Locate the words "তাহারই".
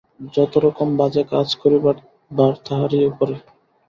2.65-3.09